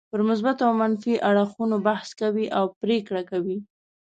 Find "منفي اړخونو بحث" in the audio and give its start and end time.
0.81-2.09